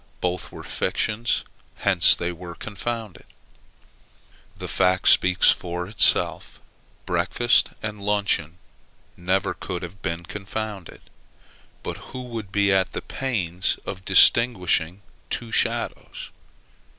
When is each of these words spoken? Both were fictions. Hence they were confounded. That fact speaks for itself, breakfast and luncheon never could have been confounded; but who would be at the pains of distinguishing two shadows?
Both 0.19 0.51
were 0.51 0.63
fictions. 0.63 1.45
Hence 1.75 2.15
they 2.15 2.31
were 2.31 2.55
confounded. 2.55 3.23
That 4.57 4.67
fact 4.69 5.07
speaks 5.09 5.51
for 5.51 5.87
itself, 5.87 6.59
breakfast 7.05 7.69
and 7.83 8.01
luncheon 8.01 8.57
never 9.15 9.53
could 9.53 9.83
have 9.83 10.01
been 10.01 10.25
confounded; 10.25 11.01
but 11.83 11.97
who 12.09 12.23
would 12.23 12.51
be 12.51 12.73
at 12.73 12.93
the 12.93 13.03
pains 13.03 13.77
of 13.85 14.03
distinguishing 14.03 15.03
two 15.29 15.51
shadows? 15.51 16.31